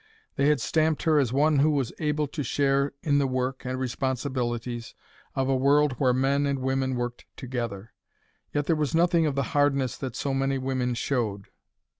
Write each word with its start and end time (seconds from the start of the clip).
They 0.35 0.47
had 0.47 0.59
stamped 0.59 1.03
her 1.03 1.19
as 1.19 1.31
one 1.31 1.59
who 1.59 1.69
was 1.69 1.93
able 1.99 2.25
to 2.29 2.41
share 2.41 2.93
in 3.03 3.19
the 3.19 3.27
work 3.27 3.65
and 3.65 3.79
responsibilities 3.79 4.95
of 5.35 5.47
a 5.47 5.55
world 5.55 5.91
where 5.99 6.11
men 6.11 6.47
and 6.47 6.57
women 6.57 6.95
worked 6.95 7.25
together. 7.37 7.93
Yet 8.51 8.65
there 8.65 8.75
was 8.75 8.95
nothing 8.95 9.27
of 9.27 9.35
the 9.35 9.43
hardness 9.53 9.95
that 9.97 10.15
so 10.15 10.33
many 10.33 10.57
women 10.57 10.95
showed. 10.95 11.49